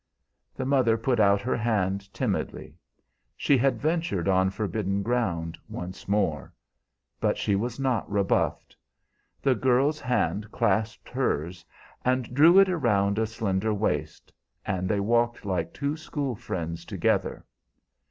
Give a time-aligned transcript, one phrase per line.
[0.55, 2.73] The mother put out her hand timidly.
[3.37, 6.51] She had ventured on forbidden ground once more.
[7.19, 8.75] But she was not rebuffed.
[9.43, 11.63] The girl's hand clasped hers
[12.03, 14.33] and drew it around a slender waist,
[14.65, 17.45] and they walked like two school friends together.